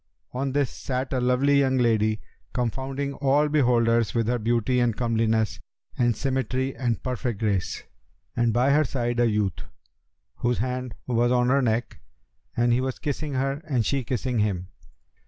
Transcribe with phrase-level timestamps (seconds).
[0.33, 2.21] On this sat a lovely young lady,
[2.53, 5.59] confounding all beholders with her beauty and comeliness
[5.95, 7.83] and symmetry and perfect grace,
[8.35, 9.61] and by her side a youth,
[10.37, 11.99] whose hand was on her neck;
[12.57, 14.69] and he was kissing her and she kissing him.